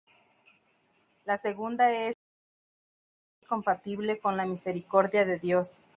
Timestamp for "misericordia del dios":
4.47-5.85